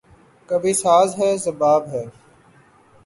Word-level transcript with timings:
کبھی 0.49 0.73
ساز 0.73 1.09
ہے، 1.19 1.29
رباب 1.45 1.83
ہے 1.93 2.03